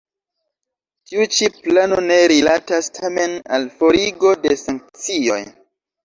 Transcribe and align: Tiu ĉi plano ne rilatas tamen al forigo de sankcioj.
Tiu 1.09 1.25
ĉi 1.33 1.49
plano 1.65 1.99
ne 2.05 2.17
rilatas 2.31 2.87
tamen 2.95 3.35
al 3.57 3.67
forigo 3.81 4.31
de 4.47 4.57
sankcioj. 4.63 5.39